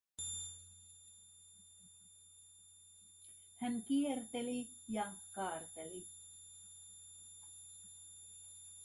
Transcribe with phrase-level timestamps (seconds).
[3.61, 6.07] Hän kierteli ja kaarteli.